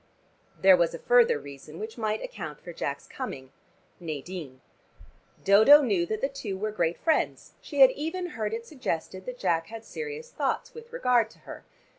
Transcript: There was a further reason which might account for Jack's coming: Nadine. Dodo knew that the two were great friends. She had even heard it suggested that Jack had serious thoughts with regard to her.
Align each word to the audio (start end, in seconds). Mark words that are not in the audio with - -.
There 0.59 0.75
was 0.75 0.95
a 0.95 1.05
further 1.05 1.37
reason 1.37 1.77
which 1.77 1.95
might 1.95 2.23
account 2.23 2.59
for 2.59 2.73
Jack's 2.73 3.05
coming: 3.05 3.51
Nadine. 3.99 4.61
Dodo 5.43 5.83
knew 5.83 6.07
that 6.07 6.21
the 6.21 6.27
two 6.27 6.57
were 6.57 6.71
great 6.71 6.97
friends. 6.97 7.53
She 7.61 7.81
had 7.81 7.91
even 7.91 8.29
heard 8.29 8.51
it 8.51 8.65
suggested 8.65 9.27
that 9.27 9.37
Jack 9.37 9.67
had 9.67 9.85
serious 9.85 10.31
thoughts 10.31 10.73
with 10.73 10.91
regard 10.91 11.29
to 11.29 11.39
her. 11.45 11.65